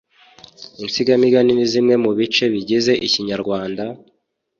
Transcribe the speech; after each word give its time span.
Insigamigani 0.83 1.51
ni 1.53 1.65
zimwe 1.71 1.95
mu 2.03 2.11
bice 2.17 2.43
bigize 2.53 2.93
Ikinyarwanda, 3.05 3.83